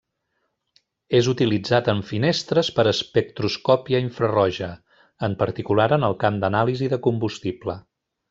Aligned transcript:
És 1.17 1.27
utilitzat 1.33 1.89
en 1.93 1.99
finestres 2.11 2.71
per 2.79 2.85
espectroscòpia 2.93 4.01
infraroja, 4.07 4.71
en 5.29 5.37
particular 5.45 5.87
en 5.99 6.09
el 6.09 6.19
camp 6.25 6.41
d'anàlisi 6.47 6.91
de 6.97 7.01
combustible. 7.11 7.77